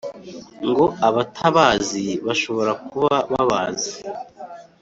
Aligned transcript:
ngo 0.67 0.85
abatabazi 1.07 2.05
bashobora 2.25 2.71
kuba 2.87 3.15
babazi 3.31 3.91